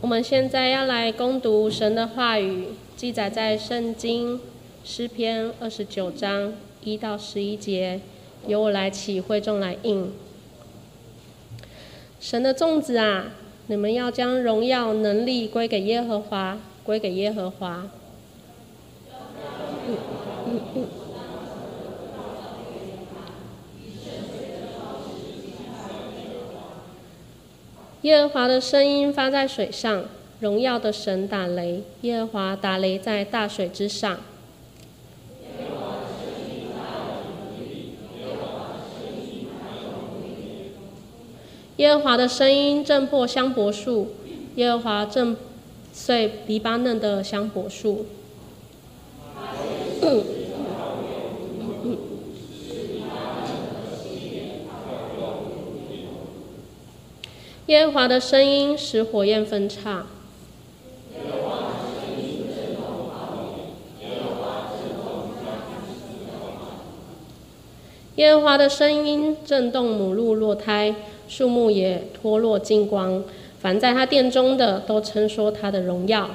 [0.00, 4.40] 我们现在要来攻读神的话语，记载在圣经
[4.84, 8.00] 诗篇二十九章一到十一节，
[8.46, 10.12] 由我来起，会众来应。
[12.20, 13.32] 神的粽子啊，
[13.66, 17.88] 你们要将荣耀能力归给耶和华，归给耶和华。
[28.02, 30.04] 耶和华的声音发在水上，
[30.38, 31.82] 荣耀的神打雷。
[32.02, 34.18] 耶和华打雷在大水之上。
[41.78, 44.12] 耶和华的声音震破香柏树，
[44.54, 45.36] 耶和华震
[45.92, 48.06] 碎黎巴嫩的香柏树。
[57.68, 60.06] 耶和华的声音使火焰分叉。
[68.16, 70.94] 耶和华的声音震动母鹿落胎，
[71.28, 73.22] 树木也脱落金光。
[73.60, 76.30] 凡在他殿中的，都称说他的荣耀。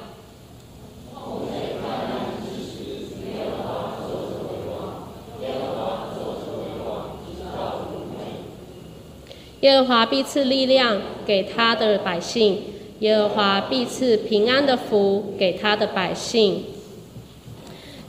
[9.64, 12.64] 耶和华必赐力量给他的百姓，
[13.00, 16.66] 耶和华必赐平安的福给他的百姓。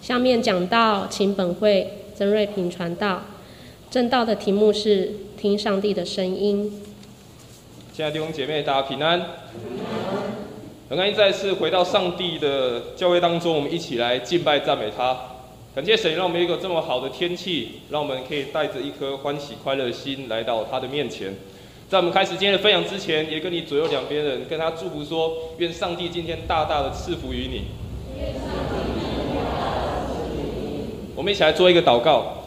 [0.02, 3.22] 下面讲到，请本会曾瑞平传道，
[3.88, 6.82] 正道的题目是听上帝的声音。
[7.92, 9.24] 亲爱的弟兄姐妹，大家平安。
[10.88, 15.33] 很开心再次回到上帝的教会当中，我们一起来敬拜赞美他。
[15.74, 21.34] 感谢神，让我们有一个这么好的天气，让我们可以带着一颗欢喜快乐的心来到他的面前。
[21.88, 27.64] 在我们开始今天的分享之前，也跟你左右两边人跟他祝福说：愿上帝今天大大的赐福于你。
[31.16, 32.44] 我们一起来做一个祷告。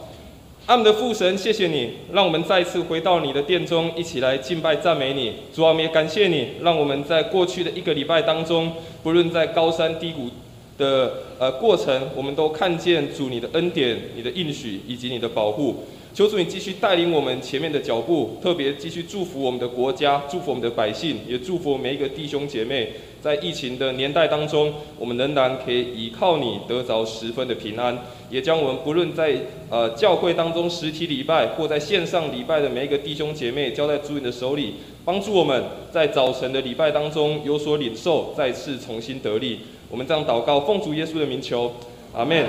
[0.64, 5.34] 阿们的父神，谢谢你，让我们再次回到你的殿中，一起来敬拜赞美你。
[5.54, 8.72] 主啊，我们也感谢你，让我们在过去的一个礼拜当中，
[9.02, 10.30] 不论在高山低谷
[10.78, 15.84] 的呃过程，我们都看见主你的恩典、你的应许以及你的保护。
[16.14, 22.92] 求主你继续带领我们前面的脚步，特别继续祝福我们的国家，祝福我们的百姓，也祝福每一个弟兄姐妹。
[23.20, 27.96] 在疫情的年代当中，我们仍然可以依靠你得着十分的平安，
[28.30, 29.36] 也将我们不论在
[29.70, 34.74] 呃教会当中实体礼拜或在线上礼拜的每一个弟兄姐妹交在主你的手里，
[35.04, 39.60] 帮助我们在早晨的礼拜当中有所领受，再次重新得力。
[39.90, 41.72] 我们这样祷告，奉主耶稣的名求，
[42.12, 42.46] 阿门。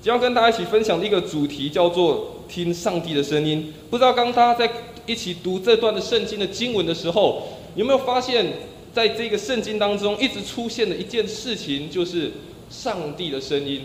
[0.00, 3.72] 将要跟大家一起分享的一个主题叫做“听上帝的声音”。
[3.90, 4.70] 不知道刚大家在
[5.06, 7.42] 一起读这段的圣经的经文的时候，
[7.74, 8.46] 有没有发现，
[8.92, 12.32] 在这个圣经当中一直出现的一件事情，就是
[12.70, 13.80] 上帝的声音。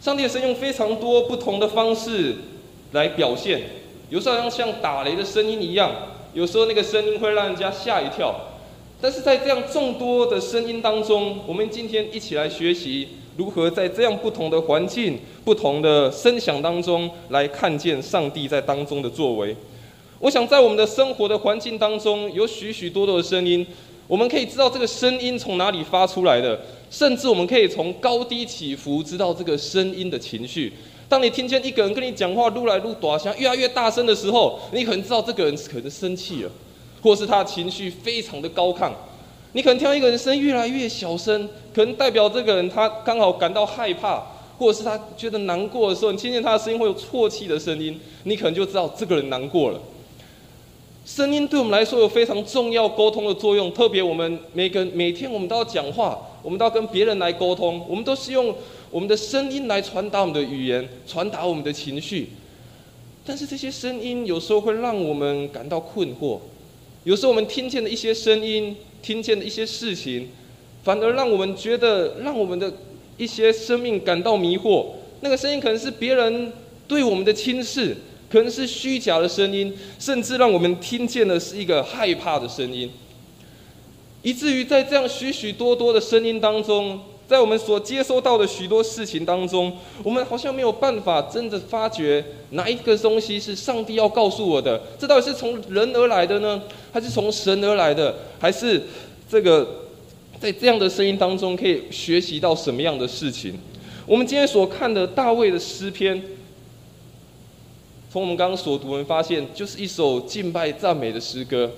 [0.00, 2.36] 上帝的声音用非常多不同的方式
[2.92, 3.62] 来表现，
[4.08, 5.92] 有时候像像打雷的声音一样，
[6.32, 8.34] 有时候那个声音会让人家吓一跳。
[9.00, 13.08] 但是在这样众多的声音当中，我们今天一起来学习。
[13.36, 19.54] 如何在这样不同的环境、不同的声响当中，来看见上帝在当中的作为？
[20.18, 23.64] 我想，在我们的生活的环境当中，有许许多多的声音，
[24.08, 26.60] 我们可以知道这个声音从哪里发出来的，
[26.90, 30.72] 甚至我们可以从高低起伏知道这个声音的情绪。
[31.08, 36.50] 当你听见一个人跟你讲话，撸来撸短像，越来越大声的时候，你可能知道这个人可能生气了，
[37.02, 38.90] 或是他的情绪非常的高亢。
[39.52, 44.22] 你可能听到一个人声越来越小声，可能代表这个人他刚好感到害怕，
[44.58, 49.80] 或者是他觉得难过的时候，你听见他的声音会有啜泣的声音，你可能就知道这个人难过了。
[51.06, 58.54] 声音对我们来说有非常重要沟通的作用，特别我们每个每天我们都要讲话，我们都要跟别人来沟通，我们都是用
[58.90, 62.28] 我们的声音来传达我们的语言，传达我们的情绪。
[63.24, 66.38] 但是这些声音有时候会让我们感到困惑，
[67.04, 68.76] 有时候我们听见的一些声音。
[69.00, 70.28] 听见的一些事情，
[70.82, 72.70] 反而让我们觉得，让我们的
[73.16, 74.86] 一些生命感到迷惑。
[75.20, 76.52] 那个声音可能是别人
[76.88, 77.96] 对我们的轻视，
[78.28, 82.90] 可能是虚假的声音，甚至让我们听见的是一个害怕的声音。
[84.22, 94.80] 以至于在这样许许多多的声音当中，在我们所接收到的许多事情当中，我们好像没有办法真的发觉哪一个东西是上帝要告诉我的。
[94.98, 96.62] 这到底是从人而来的呢？
[96.90, 98.82] 还是从神而来的，还是
[99.28, 99.84] 这个
[100.40, 103.58] 在这样的声音当中可以学习到什么样的事情？
[104.06, 106.22] 我们今天所看的大卫的诗篇，
[108.10, 111.70] 从我们刚刚所读，我们发现就是一首敬拜赞美的诗歌。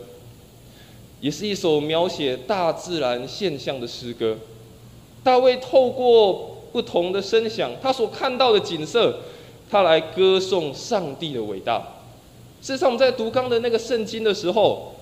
[1.21, 4.39] 也是一首描写大自然现象的诗歌。
[5.23, 9.15] 大卫透过不同的声响，他所看到的景色，
[9.71, 11.79] 他来歌颂上帝的伟大。
[12.63, 14.95] 事实上，我们在读刚的那个圣经的时候，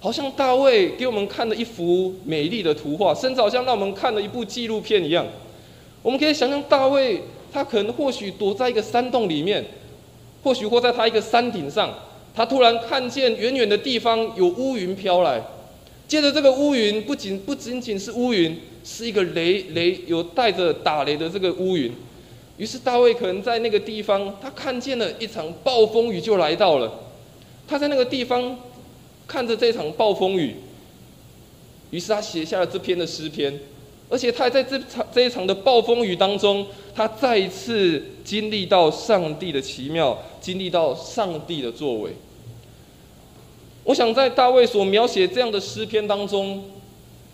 [0.00, 5.26] 好像大卫给我们看了一幅美丽的图画，甚至好像让我们看了一部纪录片一样。
[6.02, 7.22] 我们可以想象，大卫
[7.52, 9.64] 他可能或许躲在一个山洞里面，
[10.42, 11.92] 或许或在他一个山顶上，
[12.34, 15.42] 他突然看见远远的地方有乌云飘来，
[16.06, 18.56] 接着这个乌云不仅不仅仅是乌云。
[18.88, 21.92] 是一个雷雷有带着打雷的这个乌云，
[22.56, 27.00] 于是大卫可能在那个地方，他看见了一场暴风雨就来到了。
[27.66, 28.56] 他在那个地方
[29.26, 30.54] 看着这场暴风雨，
[31.90, 33.58] 于是他写下了这篇的诗篇，
[34.08, 42.12] 而且他还在这场这一场的暴风雨当中，他再一次经历到上帝的奇妙，经历到上帝的作为。
[43.82, 46.62] 我想在大卫所描写这样的诗篇当中。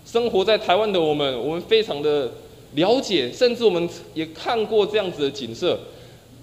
[0.05, 2.31] 生活在台湾的我们，我们非常的
[2.75, 5.79] 了解，甚至我们也看过这样子的景色。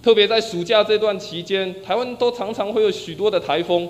[0.01, 3.89] 特别在暑假这段期间，台湾都常常会有许多的台风，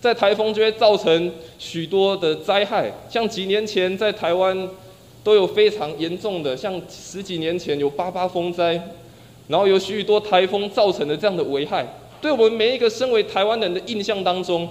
[0.00, 2.92] 在台风就会造成许多的灾害。
[3.08, 4.68] 像几年前在台湾
[5.22, 8.72] 都有非常严重的，像十几年前有八八风灾，
[9.46, 11.86] 然后有许多台风造成的这样的危害。
[12.20, 14.68] 对我们每一个身为台湾人的印象当中，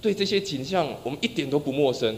[0.00, 2.16] 对这些景象我们一点都不陌生。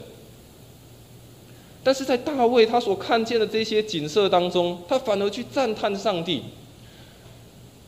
[1.85, 6.43] 但是在大卫他所看见的这些景色当中，他反而去赞叹上帝。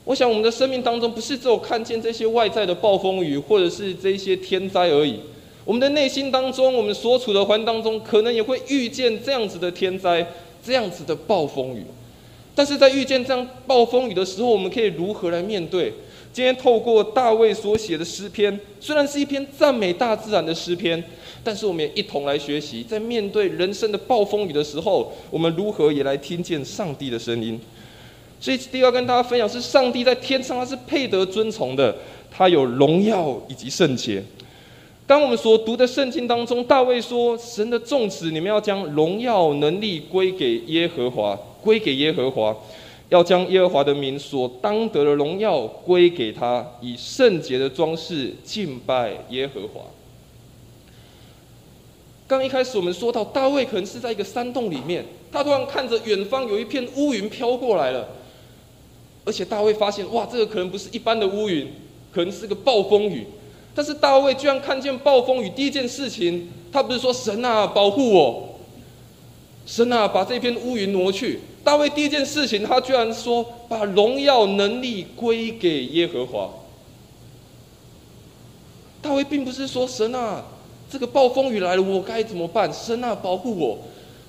[0.05, 5.21] 我想我们的生命当中不是只有看见这些外在的暴风雨或者是这些天灾而已，
[5.65, 10.27] 我们的内心当中，我们所处的环境当中，可能也会遇见这样子的天灾、
[10.63, 11.85] 这样子的暴风雨。
[12.55, 15.93] 但是在遇见这样暴风雨的时候，我们可以如何来面对？
[16.33, 21.03] 今天透过大卫所写的诗篇，虽然是一篇赞美大自然的诗篇。
[21.45, 27.61] 但是我们也一同来学习，在面对人生的暴风雨的时候，我们如何也来听见上帝的声音。
[28.41, 31.95] 所以，第二跟大家分享是，上帝在天上他是配得尊崇的，
[32.31, 34.23] 他有荣耀以及圣洁。
[35.07, 42.57] 当我们所读的圣经当中，大卫说：“神的众子，你们要将荣耀能力归给耶和华，归给耶和华，
[43.11, 49.81] 要将耶和华的名所当得的荣耀归给他，以圣洁的装饰敬拜耶和华。”
[52.35, 58.09] 刚一开始我们说到大卫可能是在一个山洞里面，他突然看着远方有一片乌云飘过来了，
[59.25, 61.73] 而且大卫发现哇，这个可能不是一般的乌云，
[62.13, 63.25] 可能是个暴风雨。
[63.73, 68.59] 但是大卫居然看见暴风雨，第一件事情他不是说神啊保护我，
[69.65, 71.39] 神啊把这片乌云挪去。
[71.63, 76.51] 大卫第一件事情他居然说把荣耀能力归给耶和华。
[79.01, 80.45] 大卫并不是说神啊。
[80.95, 82.73] 这个暴风雨来了，我该怎么办？
[82.73, 83.77] 神啊，保护我！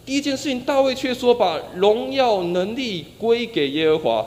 [0.03, 4.25] 第一件事情，大卫却说把荣耀能力归给耶和华，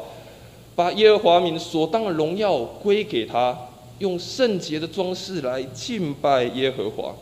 [0.77, 3.59] 把耶和华名所当的荣耀归给他，
[3.99, 7.13] 用圣洁的装饰来敬拜耶和华。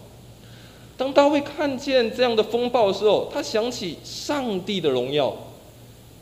[0.99, 5.35] 当大卫看见这样的风暴的时候，他想起上帝的荣耀，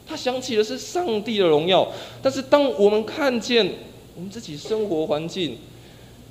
[0.06, 1.88] 他想起的是上帝的荣耀。
[2.23, 3.69] 但是，当我们看见
[4.14, 5.58] 我们自己生活环境，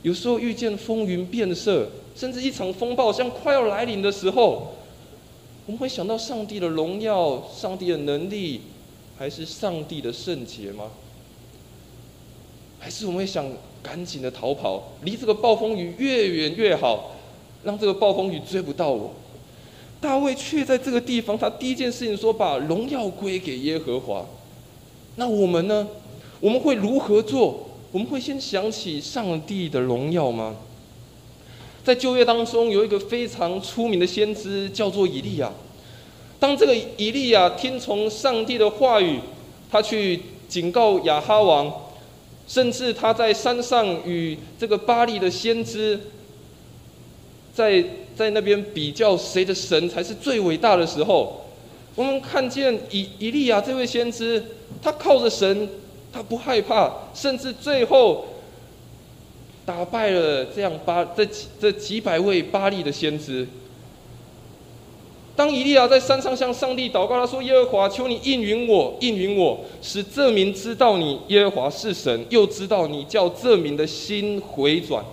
[0.02, 1.90] 有时候遇见风云变色。
[2.16, 4.74] 甚至一场风暴像快要来临的时候，
[5.66, 8.62] 我们会想到上帝的荣耀、上帝的能力，
[9.18, 10.92] 还是上帝的圣洁吗？
[12.80, 13.46] 还是我们会想
[13.82, 17.12] 赶紧的逃跑，离这个暴风雨越远越好，
[17.64, 19.12] 让这个暴风雨追不到我？
[20.02, 24.26] 大卫却在这个地方，他第一件事情说把荣耀归给耶和华。
[25.16, 25.88] 那我们呢？
[26.42, 27.68] 我们会如何做？
[27.94, 30.58] 我们会先想起上帝的荣耀吗？
[31.84, 35.52] 在旧约当中，有一个非常出名的先知，叫做以利亚。
[36.40, 39.20] 当这个以利亚听从上帝的话语，
[39.70, 41.70] 他去警告亚哈王，
[42.48, 46.00] 甚至他在山上与这个巴利的先知，
[47.54, 47.84] 在
[48.16, 51.46] 在那边比较谁的神才是最伟大的时候，
[51.96, 54.42] 我们看见以以利亚这位先知，
[54.82, 55.68] 他靠着神，
[56.14, 58.26] 他不害怕，甚至最后。
[59.66, 63.48] 打败了这样巴这几这几百位巴利的先知。
[65.36, 75.04] 当以利亚在山上向上帝祷告，他说：“耶和华，求你应允我，应允我，使这民知道你耶和华是神，又知道你叫这民的心回转。”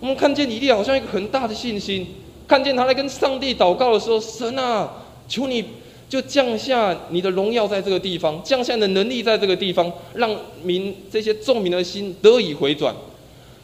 [0.00, 2.06] 我们看见以利亚好像一个很大的信心，
[2.48, 4.90] 看见他在跟上帝祷告的时候：“神啊，
[5.28, 5.62] 求你
[6.08, 12.94] 就降下你的荣耀在这个地方，降下你的能力在这个地方，让民这些众民的心得以回转。”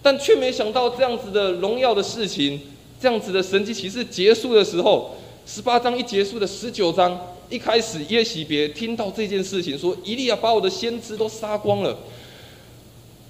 [0.03, 2.61] 但却没想到这样子的荣耀的事情，
[3.01, 5.17] 这样子的神迹启示结束的时候，
[5.47, 11.99] 十八章一结束的十九章一开始，耶喜别听到这件事情，说以利亚把我的先知都杀光了。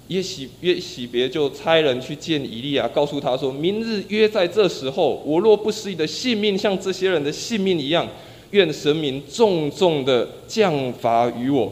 [0.07, 8.05] 耶喜耶喜别就差人去见以利亚，告诉他说：“明日约在这时候，我若不失你的性命，像这些人的性命一样，
[8.49, 11.71] 愿神明重重的降罚于我。”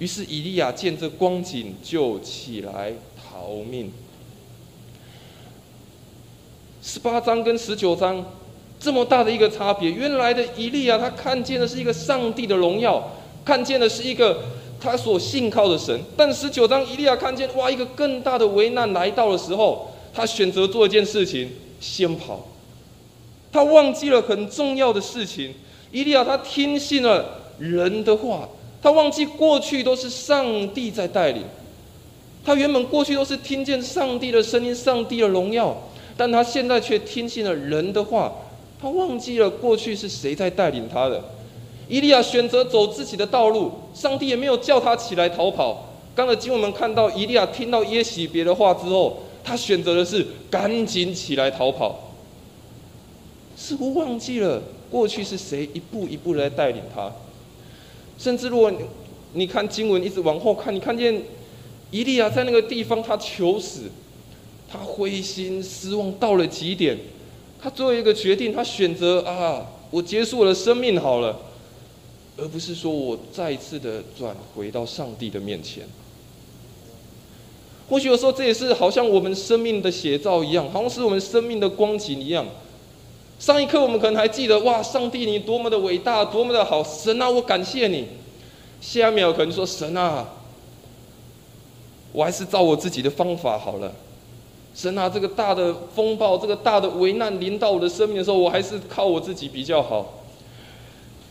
[0.00, 3.92] 于是以利亚见这光景，就起来逃命。
[6.86, 8.22] 十八章跟十九章
[8.78, 13.02] 这么大的一个差别，原来的以利亚他看见的是一个上帝的荣耀，
[13.42, 14.38] 看见的是一个。
[14.78, 21.48] 他所信靠的神，但十九章以利亚看见哇，一个更大的危难来到的时候，他选择做一件事情，
[21.80, 22.46] 先跑。
[23.50, 25.54] 他忘记了很重要的事情。
[25.90, 27.24] 伊利亚他听信了
[27.58, 28.46] 人的话，
[28.82, 31.44] 他忘记过去都是上帝在带领。
[32.44, 35.74] 他原本过去都是听见上帝的声音、上帝的荣耀，
[36.16, 38.32] 但他现在却听信了人的话，
[38.80, 41.22] 他忘记了过去是谁在带领他的。
[41.88, 45.90] 伊利亚选择走自己的道路，上帝也没有叫他起来逃跑。
[46.14, 52.12] 刚才经文们看到，伊利亚听到耶喜别的话之后，他选择的是赶紧起来逃跑，
[53.56, 57.10] 似乎忘记了过去是谁一步一步的在带领他。
[58.16, 58.72] 甚至如果
[59.32, 61.20] 你看经文一直往后看，你看见
[61.90, 63.90] 伊利亚在那个地方他求死，
[64.76, 66.98] 他灰心失望到了极点，
[67.62, 71.38] 他做一个决定，他选择啊，我结束我的生命好了。
[72.36, 75.84] 而不是说我再一次的转回到上帝的面前。
[77.88, 82.44] 或许有时候这也是好像我们生命的写照一样，好像是我们生命的光景一样。
[83.38, 88.08] 上一刻我们可能还记得哇，上帝你多么的伟大，多么的好，神啊，我感谢你。
[88.80, 90.28] 下一秒可能说神啊，
[92.10, 93.94] 我还是照我自己的方法好了。
[94.74, 100.24] 神啊，这个大的风暴，这个大的危难临到我的生命的时候，我还是靠我自己比较好。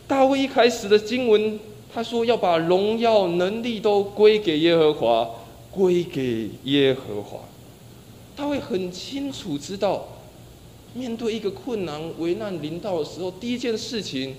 [0.08, 1.60] 大卫一开始的经文，
[1.92, 5.30] 他说要把荣耀能力都归给耶和华，
[5.70, 7.40] 归给耶和华。
[8.36, 10.08] 他会很清楚知道，
[10.94, 14.34] 面对一个困难、危难临到的时候，第一件事情，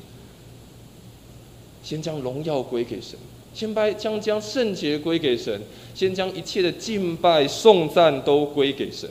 [1.83, 3.17] 先将荣耀归给神，
[3.55, 5.59] 先拜将将圣洁归给神，
[5.95, 9.09] 先将一切的敬拜、颂赞都归给神。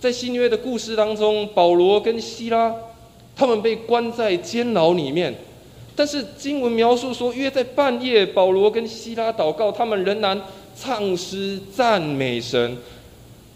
[0.00, 2.74] 在新约的故事当中，保罗跟希拉。
[3.34, 5.34] 他们被关在监牢里面，
[5.96, 10.38] 但是经文描述说，约在半夜，保罗跟希拉祷告，他们仍然
[10.76, 12.76] 唱诗赞美神。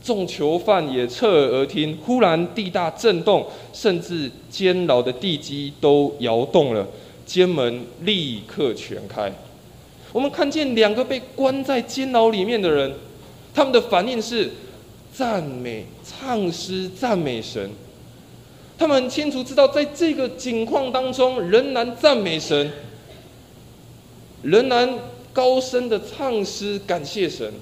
[0.03, 6.87] 众囚犯也侧耳而听，忽然地大震动，甚至监牢的地基都摇动了，
[7.27, 9.31] 监门立刻全开。
[10.13, 12.95] 我们看见两个被关在监牢里面的人，
[13.53, 14.51] 他们的反应是
[15.13, 17.69] 赞美、唱诗赞美神。
[18.79, 22.71] 他们很清楚知道，在这个境况当中，仍然赞美神，
[24.43, 24.99] 仍然
[25.33, 27.53] 高声的唱诗感谢神。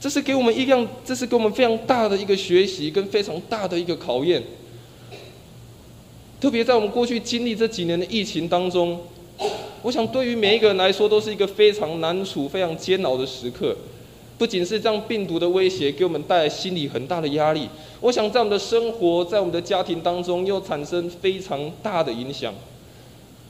[0.00, 4.42] 这是给我们一样，这是给我们非常大的一个学习，跟非常大的一个考验。
[6.44, 9.00] 特别在我们过去经历这几年的疫情当中，
[9.80, 13.74] 我想对于每一个人来说，都是一个非常难处、非常煎熬的时刻。
[14.36, 17.66] 不仅是这样病毒的威胁给我们带来心理很大的压力，
[18.02, 22.52] 我想在我们的生活，在我们的家庭当中又产生非常大的影响。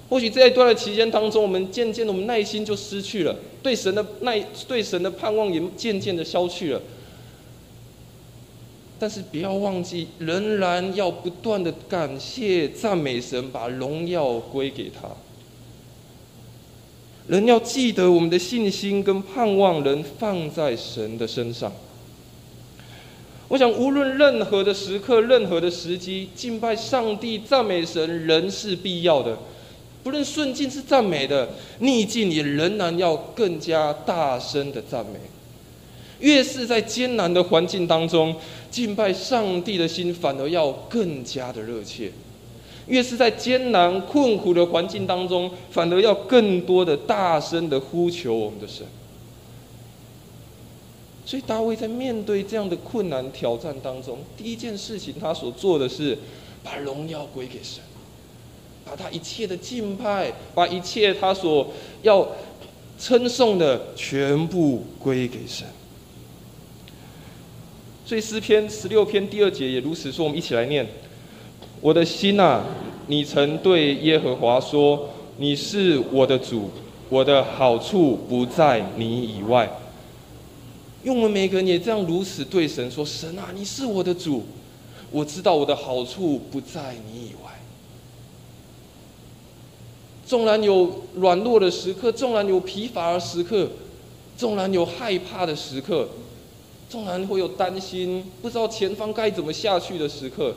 [0.08, 6.80] 或许这一段的期间当中，我们渐渐的，我们耐心就失去了，对神的耐，对神的盼望也渐渐的消去了。
[9.04, 15.10] 但是不要忘记，仍然要不断的感谢赞美神，把荣耀归给他。
[17.26, 21.70] 人要记得，我们的信心跟盼望人放在神的身上。
[23.48, 29.36] 我想，无论任何的时刻、任何的时机，敬拜上帝、赞美神，仍是必要的。
[30.02, 35.20] 不论顺境是赞美的，逆境也仍然要更加大声的赞美。
[36.24, 38.34] 越是在艰难的环境当中，
[38.70, 42.10] 敬拜上帝的心反而要更加的热切。
[42.86, 48.86] 越是在艰难困苦的环境当中，反而要更多的大声的呼求我们的神。
[51.26, 56.16] 所以大卫在面对这样的困难挑战当中，第一件事情他所做的是
[56.62, 57.82] 把荣耀归给神，
[58.82, 61.70] 把他一切的敬拜，把一切他所
[62.02, 62.26] 要
[62.98, 65.66] 称颂的全部归给神。
[68.06, 70.86] 所以诗篇十六篇第二节也如此说，我们一起来念。
[71.80, 72.62] 我的心呐，
[73.06, 76.70] 你曾对耶和华说：“你是我的主，
[77.08, 79.70] 我的好处不在你以外。
[81.02, 84.44] 因为我们每个人也这样如此对神说：“神啊，你是我的主，
[85.10, 87.50] 我知道我的好处不在你以外。
[90.26, 93.68] 纵然有软弱的时刻，纵然有疲乏的时刻，
[94.38, 96.08] 纵然有害怕的时刻，
[96.88, 100.54] 纵然会有担心，不知道前方该怎么下去的时刻，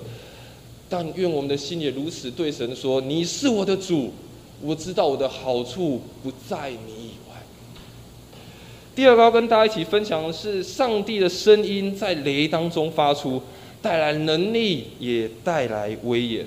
[0.87, 4.11] 但愿我们的心也如此对神说：你是我的主，
[4.61, 7.35] 我知道我的好处不在你以外。”
[8.95, 13.41] 第二个要跟大家一起分享的是，上帝的声音在雷当中发出，
[13.81, 16.45] 带来能力，也带来威严。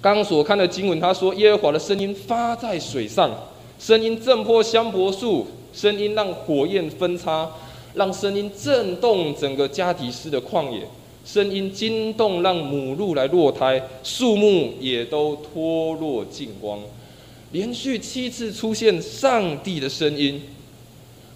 [0.00, 3.30] 刚刚所看的经文，他说耶和华的声音发在水上，
[3.78, 7.50] 声音震破香柏树，声音让火焰分叉，
[7.94, 10.86] 让声音震动整个加迪斯的旷野，
[11.24, 16.80] 声音惊动让母鹿来落胎，树木也都脱落净光。
[17.52, 20.42] 连续七次出现上帝的声音，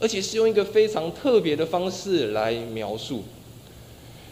[0.00, 3.22] 而且是用一个非常特别的方式来描述。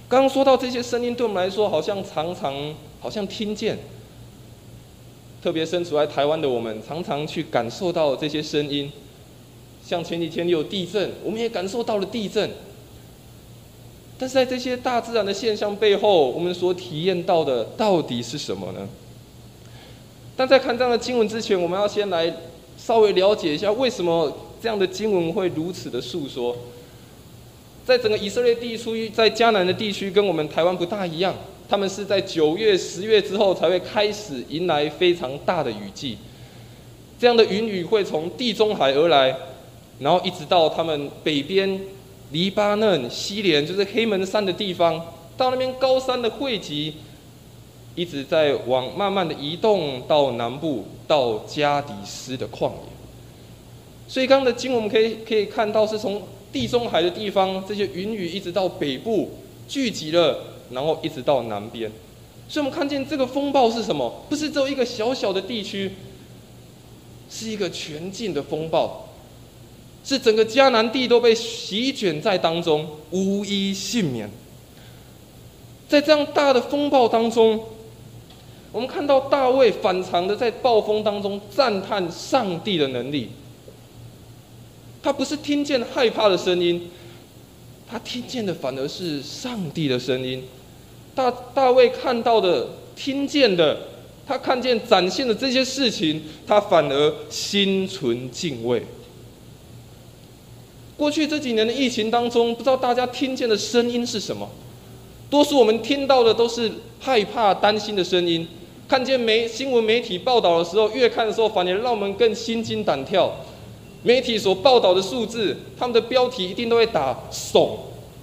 [0.08, 3.78] 刚刚说到这些声音，对我们来说好像常常好像听见，
[5.42, 8.90] 特别身处在台湾的我们，常常去感受到这些声音。
[9.86, 12.50] 像前几天有地震，我们也感受到了地震。
[14.18, 18.88] 但是在这些大自然的现象背后，我们所体验到的到底是什么呢？
[20.36, 22.32] 但在看这样的经文之前，我们要先来
[22.78, 26.56] 稍微了解一下，为什么这样的经文会如此的诉说。
[27.84, 31.34] 在整个以色列地区，在迦南的地区，跟我们台湾不大一样，
[31.68, 36.16] 他们是在九月、十月之后才会开始迎来非常大的雨季。
[37.18, 39.36] 这样的云雨会从地中海而来，
[39.98, 41.80] 然后一直到他们北边
[42.32, 45.00] 黎巴嫩、西连，就是黑门山的地方，
[45.36, 46.94] 到那边高山的汇集。
[47.96, 52.76] 一直在往慢慢的移动到南部，到加迪斯的旷野。
[54.08, 56.20] 所以刚刚的经，我们可以可以看到，是从
[56.52, 59.30] 地中海的地方，这些云雨一直到北部
[59.68, 60.40] 聚集了，
[60.72, 61.88] 然后一直到南边。
[62.48, 64.24] 所以我们看见这个风暴是什么？
[64.28, 65.92] 不是只有一个小小的地区，
[67.30, 69.03] 是一个全境的风暴，
[70.04, 74.30] 是整个迦南地都被席卷在当中，无一幸免。
[75.88, 77.64] 在这样大的风暴当中。
[78.72, 83.28] 我们看到大卫反常的在暴风当中赞叹上帝的能力。
[85.00, 86.90] 他不是听见害怕的声音，
[87.88, 90.42] 他听见的反而是上帝的声音。
[91.14, 93.78] 大大卫看到的、听见的，
[94.26, 98.82] 他看见展现的这些事情，他反而心存敬畏。
[100.96, 104.48] 过去这几年的疫情当中，不知道大家听见的声音是什么？
[105.28, 108.46] 多数我们听到的都是害怕、担心的声音。
[108.86, 113.32] 看见媒新闻媒体报道的时候，越看的时候，反而让我们更心惊胆跳。
[114.02, 117.70] 媒体所报道的数字，他们的标题一定都会打“悚、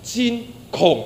[0.03, 1.03] 惊、恐”。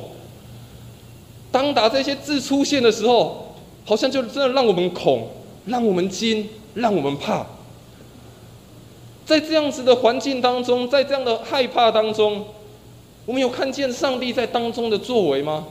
[1.50, 5.30] 当打这些字出现的时候，好像就真的让我们恐，
[5.66, 7.48] 让我们惊，让我们怕。
[9.26, 12.46] 在这样子的环境当中，在这样的害怕当中，
[13.26, 15.66] 我们有看见上帝在当中的作为吗？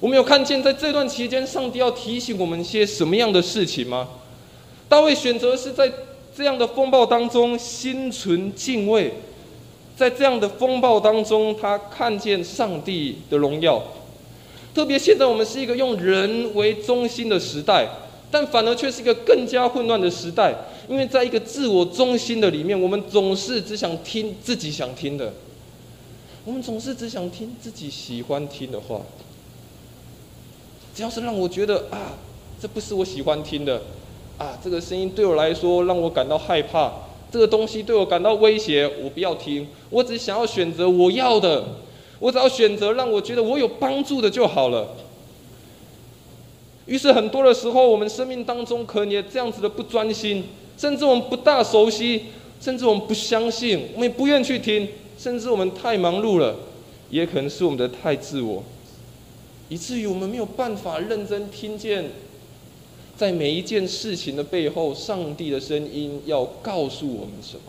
[0.00, 4.08] 我们有看见在这段期间，上帝要提醒我们一些什么样的事情吗？
[4.88, 5.90] 大卫选择是在
[6.36, 9.12] 这样的风暴当中心存敬畏，
[9.96, 13.80] 在这样的风暴当中，他看见上帝的荣耀。
[14.74, 17.86] 特别现在我们是一个用人为中心的时代，
[18.32, 20.54] 但反而却是一个更加混乱的时代，
[20.88, 25.34] 因为在一个自我中心的里面，我们总是只想听自己想听的，
[26.46, 29.02] 我们总是只想听自己喜欢听的话。
[30.94, 32.14] 只要是让我觉得啊，
[32.60, 33.82] 这不是我喜欢听的，
[34.38, 36.90] 啊，这个声音对我来说让我感到害怕，
[37.30, 39.68] 这个东西对我感到威胁，我不要听。
[39.90, 41.64] 我只想要选择我要的，
[42.18, 44.88] 我只要选择让我觉得我有帮助的就好了。
[46.86, 50.44] 于是很多的时候，我们生命当中可能也这样子的不专心，
[50.76, 52.22] 甚至我们不大熟悉，
[52.60, 56.56] 甚至我们不相信，我们也不愿去听，甚至我们太忙碌了，
[57.10, 58.64] 也可能是我们的太自我。
[59.68, 62.10] 以至于我们没有办法认真听见，
[63.16, 67.62] 在每一件事情的背后，上帝的声音要告诉我们什么。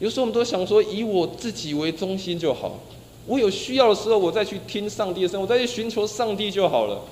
[0.00, 2.80] 有时候我们都想说，以我自己为中心就好。
[3.26, 7.02] 我有需要的时候，我再去听上帝的声音，我再去寻求上帝就好了。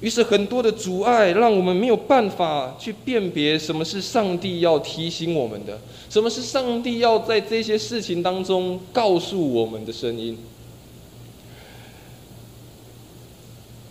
[0.00, 10.38] 于是很多的阻碍，让我们没有办法去辨别什么是上帝要提醒我们的，什么是上帝要在这些事情当中告诉我们的声音。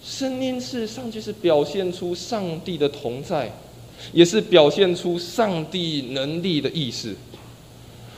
[0.03, 3.53] 声音事实上就是表现出上帝的同在，
[4.11, 7.15] 也是表现出上帝能力的意思。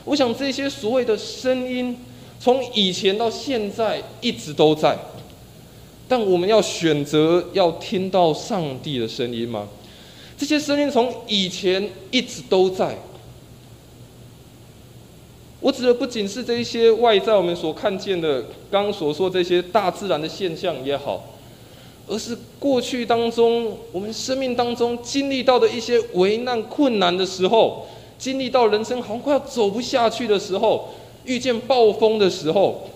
[0.06, 1.98] 我想这些所谓的声音，
[2.42, 4.98] 从以前到现在一直都在。
[6.08, 9.68] 但我们要选择要听到上帝的声音吗？
[10.38, 12.98] 这些声音从以前一直都在。
[15.62, 21.24] 我指的不仅是这一些外在我们所看见的，刚刚所说这些大自然的现象也好，
[22.08, 27.86] 而是过去当中我们生命当中经历到的一些危难困难的时候，
[28.18, 30.90] 经历到人生好像快要走不下去的时候，
[31.26, 32.90] 遇见暴风的时候。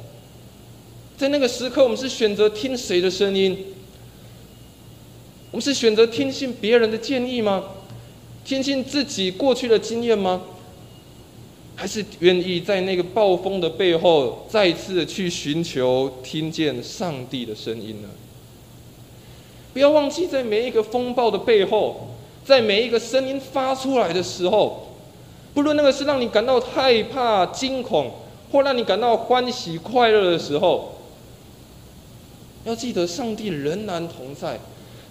[1.17, 3.57] 在那个时刻，我们是选择听谁的声音？
[5.51, 7.63] 我们是选择听信别人的建议吗？
[8.43, 10.41] 听信自己过去的经验吗？
[11.77, 18.09] 还是愿意在那个暴风的背后，再次的去寻求听见上帝的声音呢？
[19.73, 22.09] 不要忘记，在每一个风暴的背后，
[22.43, 24.84] 在每一个声音发出来的时候，
[25.55, 28.11] 不论那个是让你感到害怕、惊恐，
[28.51, 30.91] 或让你感到欢喜、快乐的时候。
[32.65, 34.59] 要记得，上帝仍然同在，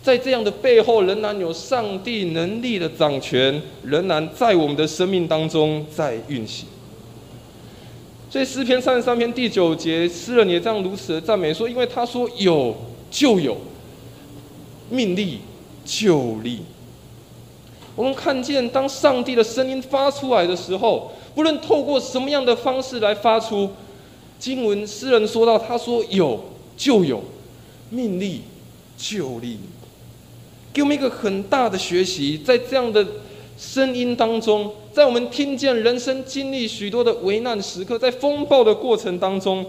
[0.02, 6.66] 在这样的背后，仍然有上帝能力的掌权，仍然在我们的生命当中在运行。
[8.28, 12.76] 所以诗篇三十三篇第九节，诗人也这样如此的赞美说：“因为他说有
[13.10, 13.56] 就有，
[14.90, 15.38] 命立
[15.86, 16.58] 就立。”
[17.96, 23.70] 我们看见，当上帝的声音发出来的时候，不论透过什么样的方式来发出，
[24.38, 26.40] 经文诗人说到：“他说有
[26.76, 27.22] 就有。”
[27.90, 28.40] 命立
[28.96, 29.58] 就立，
[30.72, 32.36] 给我们一个很大的学习。
[32.38, 33.06] 在这样的
[33.56, 39.64] 声音当中，在我们听见人生经历许多的危难时刻，在风暴的过程当中，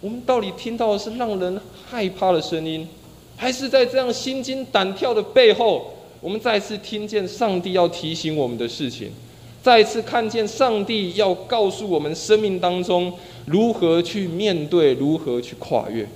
[0.00, 2.86] 我们到底听到的是让人害怕的声音，
[3.36, 5.91] 还是在这样心惊胆跳的背后，
[6.22, 9.10] 我们再次听见上帝要提醒我们的事情，
[9.60, 13.12] 再次看见上帝要告诉我们生命当中
[13.44, 16.08] 如何去面对，如何去跨越。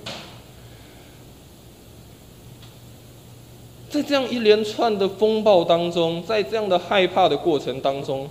[3.89, 8.29] 在这样一连串的风暴当中，在这样的害怕的过程当中，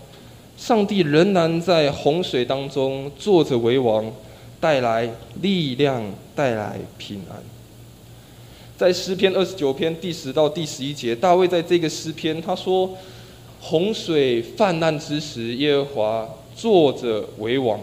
[0.57, 4.11] 上帝仍然在洪水当中坐着为王，
[4.59, 5.11] 带来
[5.43, 6.03] 力量，
[6.35, 7.56] 带来平安。
[8.77, 12.91] 在诗篇二十九篇第十到第十一节，大卫在这个诗篇他说
[13.59, 17.81] ：“洪水泛滥之时，耶和华坐着为王，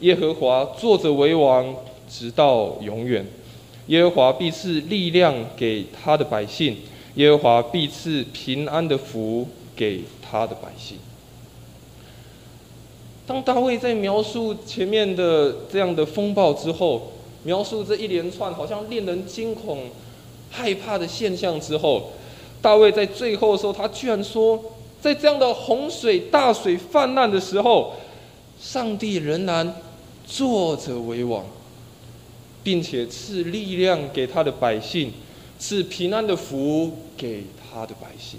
[0.00, 1.74] 耶和华坐着为王，
[2.08, 3.24] 直到永远。”
[3.88, 6.76] 耶和华必赐力量给他的百姓，
[7.14, 10.98] 耶和华必赐平安的福给他的百姓。
[13.26, 17.12] 当大卫在描述前面的这样的风暴之后，
[17.44, 19.90] 描述这一连串好像令人惊恐、
[20.50, 22.12] 害怕的现象之后，
[22.60, 24.62] 大卫在最后的时候，他居然说，
[25.00, 27.94] 在这样的洪水、大水泛滥的时候，
[28.60, 29.74] 上帝仍然
[30.26, 31.44] 坐着为王。
[32.60, 35.10] 并且赐力量给他的百姓，
[35.58, 38.38] 赐平安的福给他的百姓。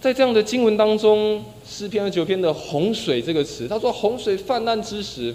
[0.00, 5.32] 在这样的经文当中，诗篇二九篇的“洪水”这个词，他说“洪水泛滥之时”，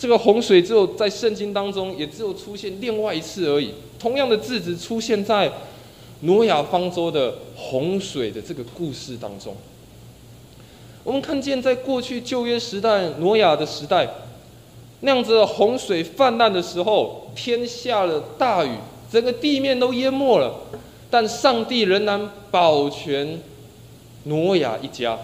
[0.00, 3.74] 这个“洪水”只有在圣经当中也只有出现另外一次而已。
[3.98, 5.52] 同样的字只出现在
[6.20, 9.54] 挪亚方舟的洪水的这个故事当中。
[11.04, 14.08] 我们看见，在过去旧约时代，挪亚的时代。
[15.00, 18.70] 那样子洪水泛滥的时候，天下了大雨，
[19.12, 20.60] 整个地面都淹没了，
[21.10, 23.38] 但上帝仍然保全
[24.24, 25.18] 挪亚一家。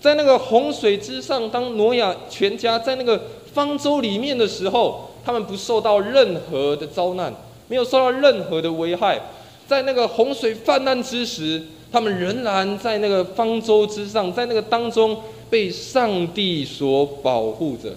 [0.00, 3.22] 在那个洪水之上，当挪亚全家在那个
[3.54, 7.32] 方舟里面的时候，他们不受到任何的遭难，
[7.68, 9.20] 没有受到任何的危害。
[9.66, 15.16] 在那个洪水泛滥之时，他们仍然在那个方舟之上，在那个当中
[15.48, 17.94] 被上帝所保护着。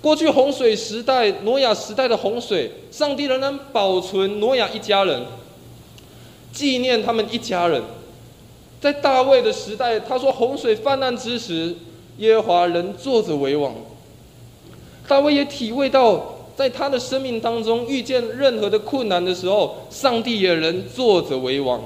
[0.00, 5.24] 过去洪水时代，挪亚时代的洪水，上帝仍然保存挪亚一家人，
[6.52, 7.82] 纪念他们一家人。
[8.80, 11.74] 在大卫的时代，他说洪水泛滥之时，
[12.18, 13.74] 耶和华仍坐着为王。
[15.08, 21.82] 大卫也体会到，在他的生命当中遇见任何的困难的时候，上帝也仍坐着为王。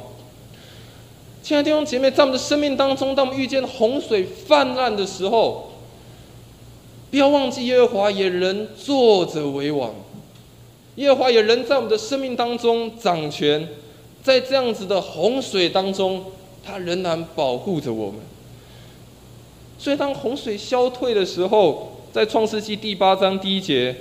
[1.42, 5.70] 亲爱的弟兄姐妹，在我们的生命当中，当我们遇见洪水泛滥的时候，
[7.10, 9.94] 不要忘记，耶和华也仍坐着为王，
[10.96, 13.68] 耶和华也仍在我们的生命当中掌权，
[14.22, 16.24] 在这样子的洪水当中，
[16.64, 18.20] 他仍然保护着我们。
[19.78, 23.96] 所以，当洪水消退的时候，在创世纪第八章第一节，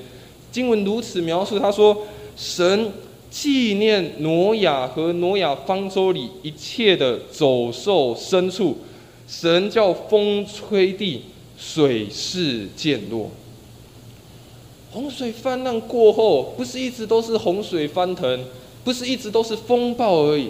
[0.52, 1.98] 经文如此描述：他说，
[2.36, 2.92] 神
[3.30, 8.80] 纪念挪亚和挪亚方舟里一切的走兽、牲畜，
[9.30, 11.22] 神叫风吹地，
[11.58, 13.32] 水势渐落。
[14.92, 18.44] 洪水泛滥过后，不是一直都是洪水翻腾，
[18.84, 20.50] 不是一直都是风暴而已。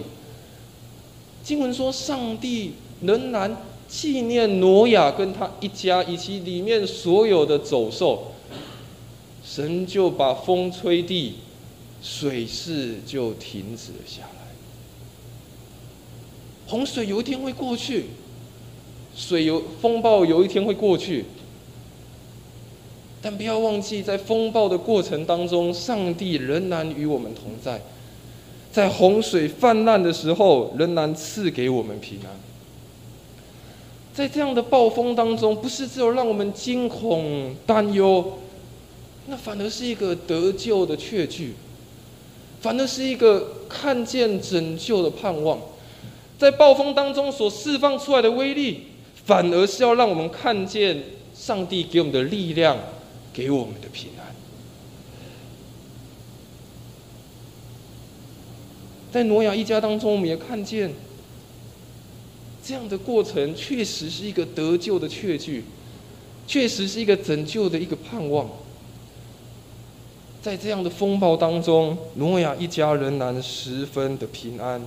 [1.44, 2.72] 经文说，上帝
[3.02, 3.56] 仍然
[3.92, 8.32] 纪念挪亚跟他一家以及里面所有的走兽，
[9.44, 11.34] 神就把风吹地，
[12.02, 14.28] 水势就停止了下来。
[16.66, 18.06] 洪水有一天会过去，
[19.14, 21.26] 水有风暴有一天会过去。
[23.20, 27.78] 但不要忘记，在风暴的过程当中，上帝仍然与我们同在；
[28.72, 32.30] 在洪水泛滥的时候，仍然赐给我们平安。
[34.14, 38.38] 在这样的暴风当中，不是只有让我们惊恐担忧，
[39.26, 41.54] 那反而是一个得救的确据，
[42.60, 45.58] 反而是一个看见拯救的盼望。
[46.38, 48.88] 在暴风当中所释放出来的威力，
[49.24, 51.02] 反而是要让我们看见
[51.34, 52.76] 上帝给我们的力量。
[53.34, 54.26] 给我们的平安，
[59.10, 60.92] 在挪亚一家当中，我们也看见
[62.64, 65.64] 这样的过程，确实是一个得救的确据，
[66.46, 68.48] 确实是一个拯救的一个盼望。
[70.40, 74.80] 在这样的风暴当中，挪亚一家仍然十分的平安，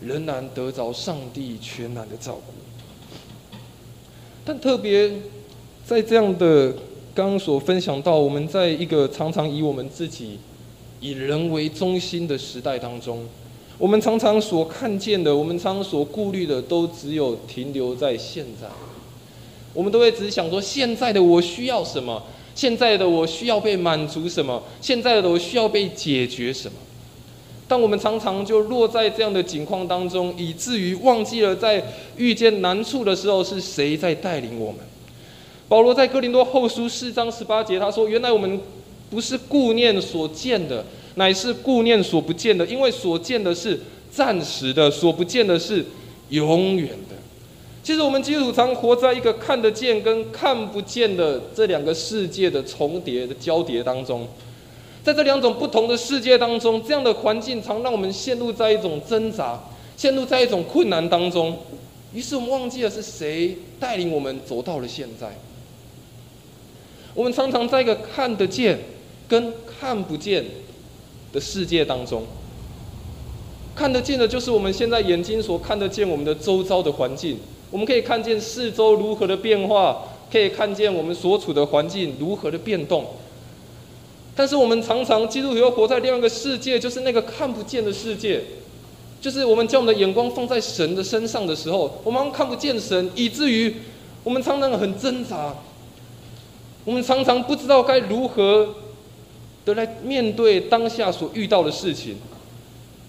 [0.00, 3.58] 仍然得着上帝全然的照顾。
[4.44, 5.12] 但特别
[5.84, 6.74] 在这样的。
[7.16, 10.36] 刚刚所分享到，我们在一个常常以我们自己
[10.98, 13.24] 以人为中心的时代当中，
[13.78, 18.68] 我们常常所看见的，我们常常所顾虑的，都只有停留在现在。
[19.72, 22.22] 我们都会只想说，现在的我需要什么？
[22.54, 24.62] 现在的我需要被满足什么？
[24.80, 26.78] 现在的我需要被解决什么？
[27.66, 31.82] 但我们常常就落在这样的境况当中，以至于忘记了在
[32.16, 34.80] 遇见难处的时候，是谁在带领我们。
[35.66, 38.60] 保罗在哥林多后书四章十八节，他说：“原来我们
[39.10, 45.84] 不是顾念所见的，乃是顾念所不见的，因为所见的是暂时的，所不见的是
[46.30, 47.14] 永远的。”
[47.84, 54.26] 其实我们基督徒常活在一个看得见跟看不见的这两个世界的重叠的交叠当中，
[55.04, 59.60] 在这两种不同的世界当中，这样的环境常让我们陷入在一种挣扎，
[59.98, 61.58] 陷入在一种困难当中。
[62.14, 65.36] 于是我们忘记了是谁带领我们走到了现在。
[67.12, 68.78] 我们常常在一个看得见
[69.28, 70.42] 跟看不见
[71.34, 72.22] 的世界当中，
[73.74, 77.36] 看得见的就是我们现在眼睛所看得见我们的周遭的环境，
[77.72, 83.04] 我们可以看见四周如何的变化，可以看见我们所处的环境如何的变动。
[84.36, 88.40] 但是我们常常基督徒又活在另外一个世界，就是那个看不见的世界，
[89.20, 93.74] 就是我们将我们的眼光放在神的身上的时候，我们看不见神，以至于
[94.22, 95.52] 我们常常很挣扎。
[96.84, 98.68] 我们常常不知道该如何
[99.64, 102.16] 的来面对当下所遇到的事情，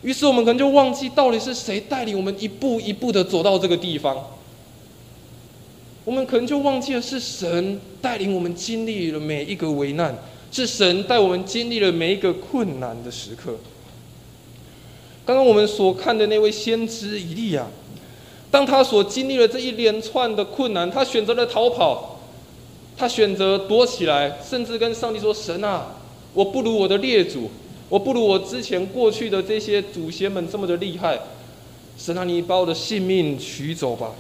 [0.02, 4.18] 于是我们可能就忘记到底是谁带领我们一步一步的走到这个地方。
[6.04, 10.16] 我们可能就忘记了是神带领我们经历了每一个危难，
[10.52, 13.56] 是神带我们经历了每一个困难的时刻。
[15.26, 17.66] 刚刚我们所看的那位先知以利亚，
[18.52, 22.12] 当他所经历了这一连串的困难，他选择了逃跑。
[22.98, 25.88] 他选择躲起来，甚至跟上帝说：“神啊，
[26.36, 27.50] 我不如我的列祖，
[27.90, 31.18] 我不如我之前过去的这些祖先们这么的厉害。
[31.98, 34.12] 神啊，你把我的性命取走吧。”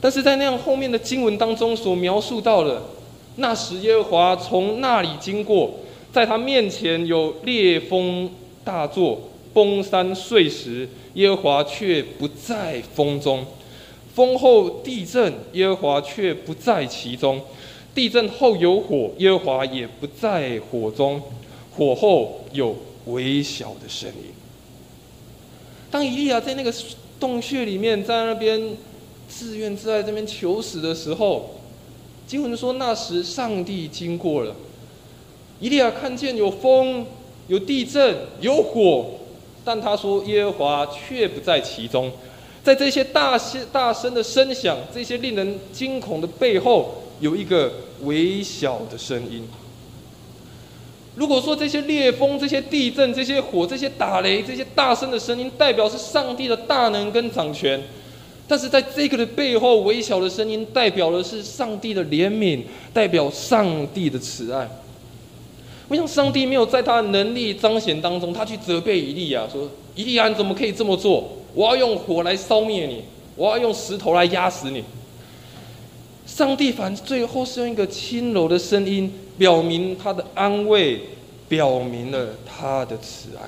[0.00, 2.82] 但是在那样后面的经文当中所描述到的，
[3.36, 5.70] 那时耶和华从那里经过，
[6.10, 8.28] 在他面前有烈风
[8.64, 9.20] 大作，
[9.52, 13.44] 崩山碎石，耶和华却不在风中。
[14.14, 17.38] 风后地震，耶和华却不在其中；
[17.94, 21.20] 地震后有火，耶和华也不在火中；
[21.76, 22.74] 火后有
[23.06, 24.32] 微小的声音。
[25.90, 26.72] 当以利亚在那个
[27.20, 28.76] 洞穴里面，在那边
[29.28, 31.50] 自怨自艾、这边求死的时候，
[32.26, 34.56] 经文说那时上帝经过了，
[35.60, 37.04] 以利亚看见有风、
[37.48, 39.10] 有地震、有火，
[39.64, 42.10] 但他说耶和华却不在其中。
[42.64, 47.72] 在这些大声大声的声响，这些令人惊恐的背后，有一个
[48.02, 49.44] 微小的声音。
[51.14, 57.80] 如果说这些烈风、这些地震、这些火、这些打雷、这些大声的声音，代表是上帝的大能跟掌权，
[58.48, 62.62] 但是在这个的背后，微小的声音代表的是上帝的怜悯，
[62.94, 64.66] 代表上帝的慈爱。
[65.88, 73.02] 我想，上帝没有在他的能力彰显当中，他去责备以利亚说：“以利亚，你怎么可以这么做？”我要用火来烧灭你，
[73.36, 74.82] 我要用石头来压死你。
[76.34, 80.98] 上帝反最后是用一个轻柔的声音，表明他的安慰，
[81.46, 83.42] 表明了他的慈爱。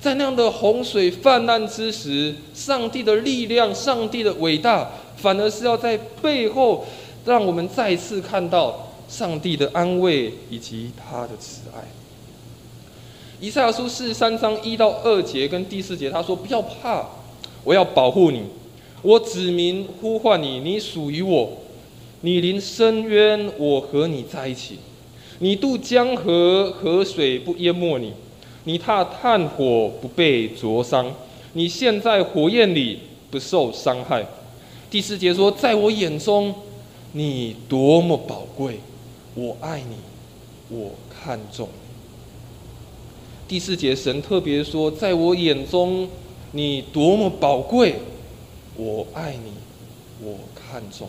[0.00, 6.84] 在那样的洪水泛滥之时，上帝的力量、上帝的伟大，反而是要在背后，
[7.24, 11.82] 让我们再次看到上帝的安慰以及他的慈爱。
[13.40, 17.04] 以赛亚书四十三章一到二节跟第四节，他说：“不要怕，
[17.64, 18.44] 我要保护你。”
[19.02, 21.48] 我指名呼唤你，你属于我；
[22.20, 24.76] 你临深渊，我和你在一起；
[25.40, 28.12] 你渡江河，河水不淹没你；
[28.64, 31.06] 你踏炭火，不被灼伤；
[31.54, 34.24] 你陷在火焰里，不受伤害。
[34.88, 36.54] 第四节说，在我眼中，
[37.10, 38.78] 你多么宝贵，
[39.34, 41.68] 我爱你，我看重。
[43.48, 46.08] 第四节神特别说，在我眼中，
[46.52, 47.96] 你多么宝贵。
[48.76, 49.52] 我爱你，
[50.26, 51.08] 我看重。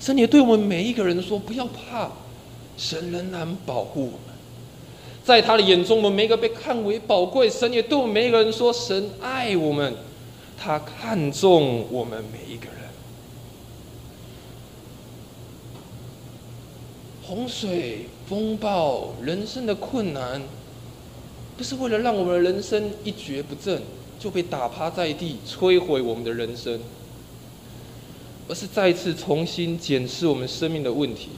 [0.00, 2.12] 神也对我们每一个人说：“不要怕，
[2.76, 4.36] 神仍然保护我们。
[5.24, 7.50] 在他的眼中，我们每一个被看为宝贵。
[7.50, 9.92] 神也对我们每一个人说：神爱我们，
[10.56, 12.76] 他看重我们每一个人。
[17.24, 20.40] 洪水、风暴、人生的困难，
[21.56, 23.82] 不是为了让我们的人生一蹶不振。”
[24.18, 26.80] 就被打趴在地，摧毁我们的人生，
[28.48, 31.28] 而是再次重新检视我们生命的问题。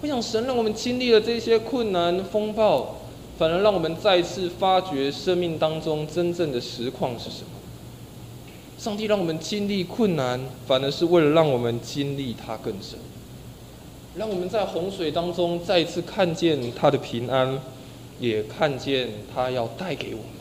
[0.00, 2.98] 我想，神让我们经历了这些困难风暴，
[3.36, 7.50] 反而让我们再次发掘生命当中真正的实况是什么。
[8.78, 12.96] 上帝让我们经历困难，反而是为了让我们经历他更深，
[14.14, 17.58] 让我们在洪水当中再次看见他的平安，
[18.20, 20.37] 也看见他要带给我们。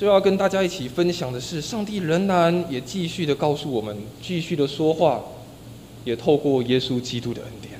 [0.00, 5.20] 最后要跟大家一起分享的是，上帝仍然也继续的告诉我们，继续的说话，
[6.06, 7.74] 也透过耶稣基督的恩典。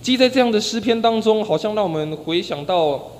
[0.00, 3.10] 记在这样的诗篇当中，好像让我们回想到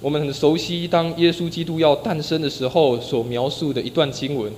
[0.00, 4.52] 我们很熟悉，当耶稣基督要诞生的时候所描述的一段经文：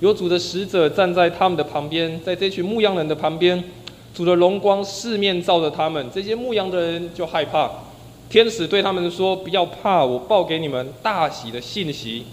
[0.00, 3.62] 有主的使者站在他们的旁边，在这群牧羊人的旁边，
[4.12, 7.70] 主的荣光四面照着他们，这些牧羊的人就害怕。
[8.30, 12.24] 天使对他们说：“不要怕，我报给你们大喜的信息。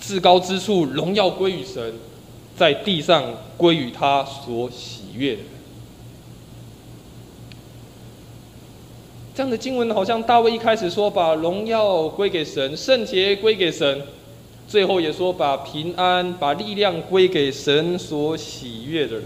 [0.00, 1.92] 至高之处荣耀归于神，
[2.56, 3.24] 在地上
[3.56, 5.40] 归于他所喜悦的。”
[9.34, 14.02] 这样的经文好像大卫一开始说把荣耀归给神，圣洁归给神，
[14.68, 19.24] 最后也说把平安、把力量归给神所喜悦的人。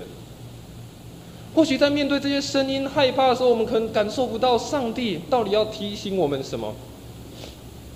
[1.55, 6.75] 或许在面对这些声音害怕的时候，我们可能感受不到上帝到底要提醒我们什么，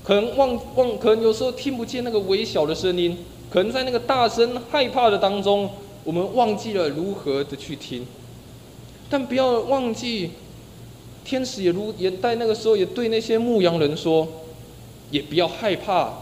[0.05, 3.17] 可能忘忘，可能有时候听不见那个微小的声音，
[3.49, 5.71] 可能在那个大声害怕的当中，
[6.05, 8.07] 我们忘记了如何的去听。
[9.09, 10.33] 但不要忘记，
[11.25, 14.29] 天使也如也在那个时候也对那些牧羊人说，
[15.11, 16.13] 也不要害怕，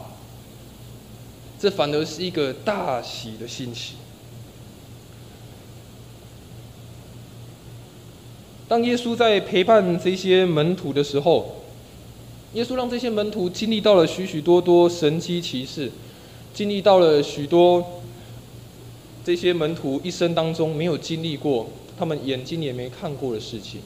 [1.59, 3.97] 这反而是一个大喜的心情。
[8.67, 11.57] 当耶稣在陪伴这些门徒的时候，
[12.55, 15.91] 耶稣让这些门徒经历到了许许多多神机骑士，
[16.55, 17.85] 经历到了许多
[19.23, 23.81] 这些门徒一生当中没有经历过、他们眼睛也没看过的事情。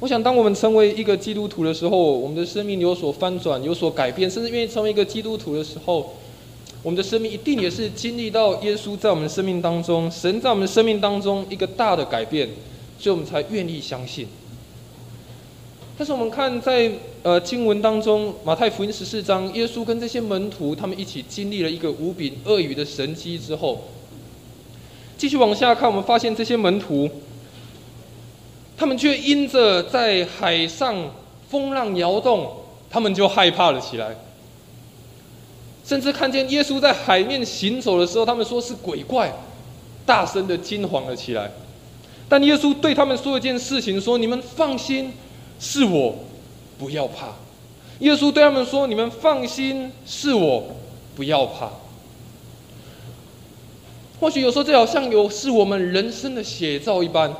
[0.00, 6.14] 我想，当我们成为一个基督徒的时候，我们的生命有所翻转、有所改变，甚至愿意成为一个基督徒的时候，
[6.82, 12.48] 我们的生命一定也是经历到耶稣在我们生命当中、神在我们生命当中一个大的改变。
[13.04, 14.26] 所以我们才愿意相信。
[15.98, 16.90] 但是我们看在
[17.22, 23.84] 呃经文当中，马太福音十四章，耶稣跟这些门徒他们一起经历了一个无比鳄鱼的神迹之后，
[25.18, 27.10] 继续往下看，我们发现这些门徒，
[28.74, 30.96] 他们却因着在海上
[31.50, 32.50] 风浪摇动，
[32.88, 34.16] 他们就害怕了起来。
[35.84, 39.30] 甚至看见耶稣在海面行走的时候，他们说是鬼怪，
[40.06, 41.50] 大声的惊惶了起来。
[42.28, 45.12] 但耶稣对他们说一件事情：说你们放心，
[45.60, 46.14] 是我，
[46.78, 47.28] 不要怕。
[48.00, 50.64] 耶稣对他们说：你们放心，是我，
[51.14, 51.70] 不要怕。
[54.18, 57.32] 或许有时候这好像有是我们人生的写照一般，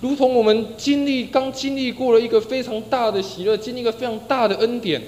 [0.00, 5.00] 如同我们经历刚经历过了一个非常大的喜乐，经历一个非常大的恩典。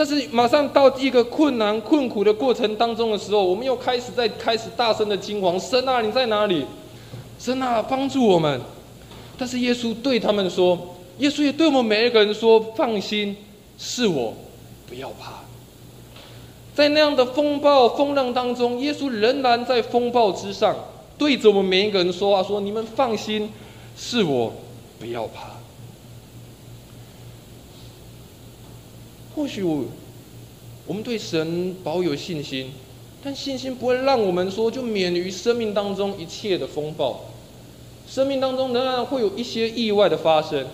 [0.00, 6.64] 但是马上到一个困难困苦的过程当中的时候，我们又开始在开始大声的惊惶：神啊，你在哪里？
[7.38, 8.58] 神啊，帮助我们！
[9.36, 13.36] 但是耶稣对他们说：“耶稣也对我们每一个人说：“放心，
[13.76, 14.32] 是我，
[14.88, 15.32] 不要怕。”
[16.74, 20.74] 在那样的风暴风浪当中，耶稣仍然在风暴之上，
[21.18, 23.50] 对着我们每一个人说话：“说你们放心，
[23.98, 24.50] 是我，
[24.98, 25.49] 不要怕。”
[29.40, 29.86] 或许我
[30.86, 32.72] 我们对神保有信心，
[33.24, 37.24] 但信心不会让我们说就免于生命当中一切的风暴。
[38.06, 40.66] 生命当中仍然会有一些意外的发生，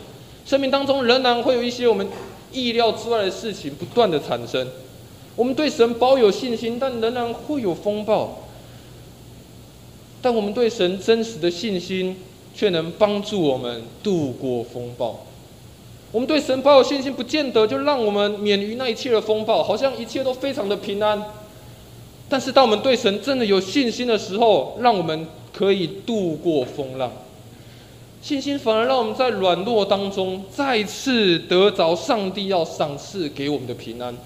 [0.45, 2.09] 生命当中仍然会有一些我们
[2.51, 4.67] 意料之外的事情不断的产生。
[5.37, 8.49] 我们对神保有信心，但仍然会有风暴。
[10.21, 12.17] 但我们对神真实的信心，
[12.53, 15.25] 却能帮助我们度过风暴。
[16.17, 21.23] 我们对神抱有信心，不见得就让我们免于那一切的风暴，好像一切都非常的平安。
[22.27, 27.12] 但是，当我们对神真的有信心的时候，让我们可以度过风浪。
[28.23, 34.17] 信心反而让我们在软弱当中，再次得着上帝要赏赐给我们的平安。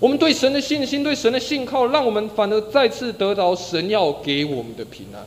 [0.00, 5.24] 我们对神的信心，对神的信靠，让我们反而再次得到神要给我们的平安。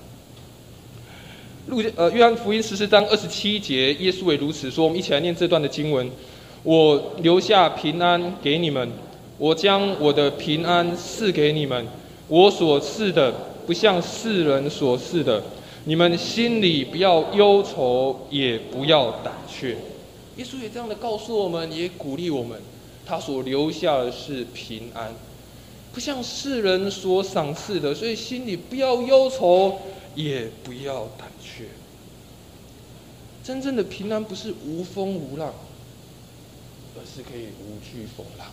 [1.67, 4.83] 路呃，约翰福音十四章二十七节，耶稣也如此说。
[4.83, 6.07] 我们一起来念这段的经文：
[6.61, 8.87] 我留下平安给你们，
[9.39, 11.87] 我将我的平安赐给你们。
[12.27, 13.33] 我所赐的，
[13.65, 15.41] 不像世人所赐的。
[15.85, 19.75] 你们心里不要忧愁，也不要胆怯。
[20.37, 22.59] 耶稣也这样的告诉我们，也鼓励我们。
[23.07, 25.11] 他所留下的是平安，
[25.91, 29.79] 不像世人所赏赐的，所以心里不要忧愁，
[30.13, 31.27] 也不要胆。
[33.45, 35.53] 真正的平安不是无风无浪，
[36.95, 38.47] 而是可以无惧风浪。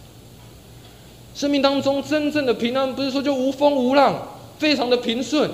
[1.35, 4.29] 生命当中真正的平安，不是说就无风无浪，
[4.59, 5.51] 非常的平顺，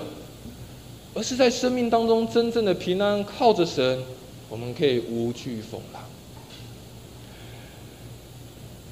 [1.14, 4.02] 而是在生命当中真正的平安，靠着神，
[4.48, 6.02] 我们可以无惧风浪。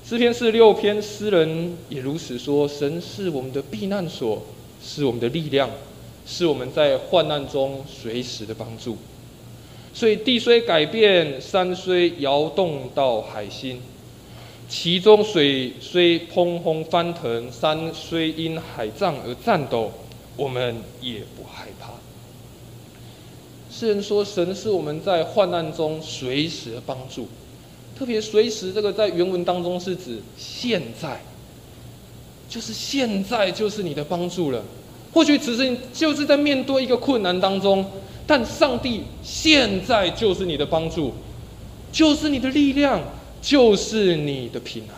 [0.09, 4.45] 诗篇四六篇，诗人也如此说：神是我们的避难所，
[4.81, 5.69] 是我们的力量，
[6.25, 8.97] 是我们在患难中随时的帮助。
[9.97, 13.81] 所以地虽改变，山虽摇动到海心，
[14.69, 19.91] 其中水虽砰轰翻腾，山虽因海涨而颤抖，
[20.37, 21.93] 我们也不害怕。
[23.71, 27.27] 诗人说：神是我们在患难中随时的帮助。
[27.99, 31.19] 特别随时，这个在原文当中是指现在，
[32.51, 34.63] 就是现在就是你的帮助了。
[35.15, 37.83] 或许只是就是在面对一个困难当中，
[38.27, 41.15] 但上帝现在就是你的帮助，
[41.93, 43.01] 就是你的力量，
[43.41, 44.97] 就是你的平安。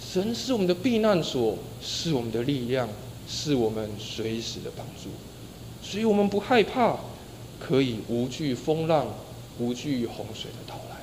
[0.00, 2.88] 神是我们的避难所，是我们的力量，
[3.28, 5.10] 是我们随时的帮助，
[5.82, 6.96] 所以我们不害怕。
[7.58, 9.06] 可以无惧风浪，
[9.58, 10.96] 无惧洪水的到来。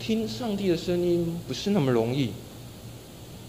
[0.00, 2.32] 听上帝的声音不是那么容易，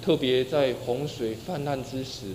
[0.07, 2.27] 特别在洪水泛滥之时，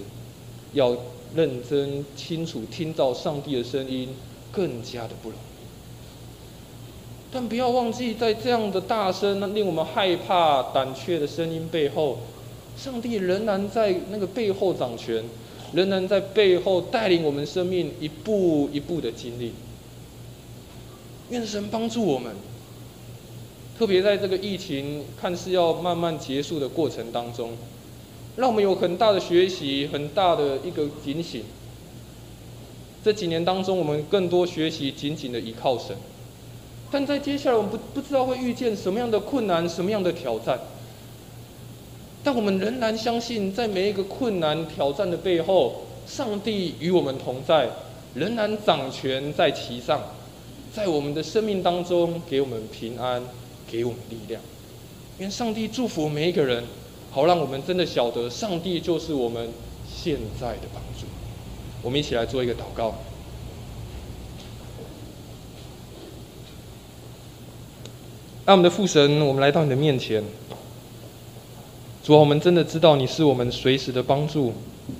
[0.74, 0.94] 要
[1.34, 4.10] 认真清楚听到上帝的声音，
[4.52, 5.64] 更加的不容易。
[7.32, 12.18] 但不要忘记，在这样的大声、令我们害怕、胆怯的声音背后，
[12.76, 15.24] 上帝仍然在那个背后掌权。
[15.72, 19.54] 仍然在背后带领我们生命一步一步的经历。
[21.30, 22.36] 愿神帮助我们，
[23.78, 27.50] 特别在这个疫情看似要慢慢结束的过程当中，
[28.36, 31.42] 让我们有很大的学习，很大的一个警醒。
[33.04, 35.96] 这几年当中，我们更多学习紧紧的依靠神，
[36.90, 40.60] 但在接下来，我们不不知道会遇见什么样的困难，什么样的挑战。
[42.22, 47.68] 但我们仍然相信，在每一个困难挑战的背后，上帝与我们同在，
[48.14, 50.00] 仍然掌权在其上，
[50.72, 53.20] 在我们的生命当中给我们平安，
[53.72, 54.38] 给我们力量。
[55.18, 56.64] 愿上帝祝福每一个人，
[57.10, 59.48] 好让我们真的晓得，上帝就是我们
[59.90, 61.06] 现在的帮助。
[61.80, 62.94] 我们一起来做一个祷告。
[68.44, 70.22] 那我们的父神，我们来到你的面前。
[72.04, 74.52] 主啊，我们真的知道你是我们随时的帮助，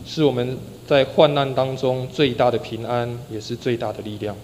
[0.06, 0.56] 是我们
[0.86, 4.36] 在患难当中最大的平安，也是最大的力量。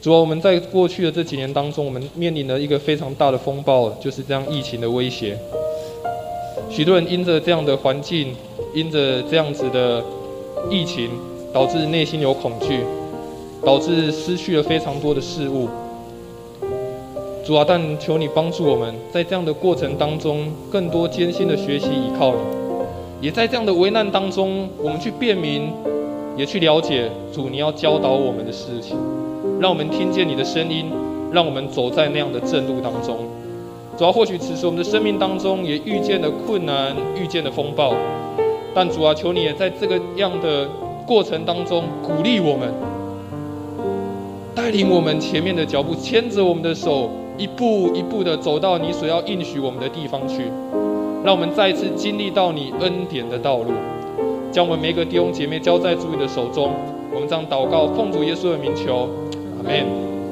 [0.00, 5.36] 主啊，我们在过去的这几年当中，我们面临了一个非常大的风暴，就是这样疫情的威胁。
[6.70, 8.32] 许多人因着这样的环境，
[8.72, 10.00] 因着这样子的
[10.70, 11.10] 疫情，
[11.52, 12.80] 导致内心有恐惧，
[13.64, 15.68] 导致失去了非常多的事物。
[17.44, 22.38] 主啊，但求你帮助我们，在这样的过程当中，更多艰辛的学习依靠你；
[23.20, 25.72] 也在这样的危难当中，我们去辨明
[26.36, 28.96] 也去了解主你要教导我们的事情，
[29.60, 30.90] 让我们听见你的声音，
[31.32, 33.18] 让我们走在那样的正路当中。
[33.96, 37.92] 主要或许此时我们的生命当中也遇见了困难，遇见了风暴，
[38.72, 40.68] 但主啊，求你也在这个样的
[41.04, 42.72] 过程当中鼓励我们，
[44.54, 50.44] 带领我们前面的脚步，牵着我们的手，一步一步的走到你所要应许我们的地方去，
[51.24, 53.72] 让我们再次经历到你恩典的道路，
[54.52, 56.70] 将我们每个弟兄姐妹交在主你的手中。
[57.12, 59.08] 我们这样祷告，奉主耶稣的名求，
[59.68, 60.07] 阿门。